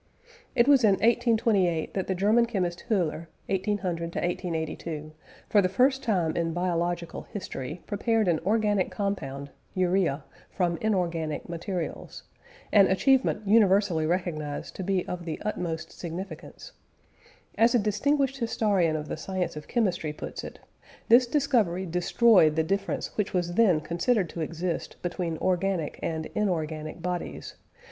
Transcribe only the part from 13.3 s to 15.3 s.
universally recognised to be of